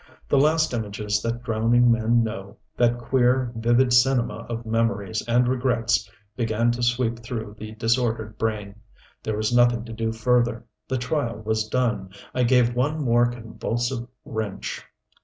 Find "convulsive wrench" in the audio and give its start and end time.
13.29-14.83